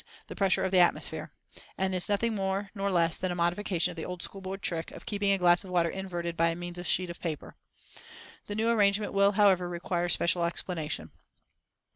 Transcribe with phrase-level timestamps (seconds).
[0.25, 1.29] the pressure of the atmosphere,
[1.77, 5.05] and is nothing more nor less than a modification of the old schoolboy trick of
[5.05, 7.55] keeping a glass of water inverted by means of a sheet of paper.
[8.47, 11.11] The new arrangement will, however, require special explanation.